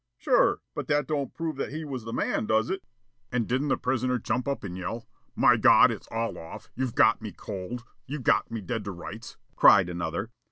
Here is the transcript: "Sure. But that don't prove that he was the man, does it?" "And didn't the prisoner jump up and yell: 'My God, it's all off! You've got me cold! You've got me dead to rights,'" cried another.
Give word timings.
"Sure. 0.17 0.61
But 0.73 0.87
that 0.87 1.05
don't 1.05 1.31
prove 1.31 1.57
that 1.57 1.71
he 1.71 1.85
was 1.85 2.05
the 2.05 2.11
man, 2.11 2.47
does 2.47 2.71
it?" 2.71 2.83
"And 3.31 3.47
didn't 3.47 3.67
the 3.67 3.77
prisoner 3.77 4.17
jump 4.17 4.47
up 4.47 4.63
and 4.63 4.75
yell: 4.75 5.05
'My 5.35 5.57
God, 5.57 5.91
it's 5.91 6.07
all 6.07 6.39
off! 6.39 6.71
You've 6.73 6.95
got 6.95 7.21
me 7.21 7.31
cold! 7.31 7.83
You've 8.07 8.23
got 8.23 8.49
me 8.49 8.61
dead 8.61 8.83
to 8.85 8.91
rights,'" 8.91 9.37
cried 9.55 9.89
another. 9.89 10.31